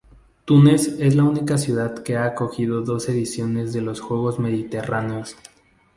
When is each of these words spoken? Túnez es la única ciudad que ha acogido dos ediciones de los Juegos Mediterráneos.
Túnez 0.45 0.95
es 0.99 1.15
la 1.15 1.25
única 1.25 1.59
ciudad 1.59 1.99
que 2.01 2.17
ha 2.17 2.25
acogido 2.25 2.81
dos 2.81 3.07
ediciones 3.07 3.71
de 3.71 3.81
los 3.81 4.01
Juegos 4.01 4.39
Mediterráneos. 4.39 5.37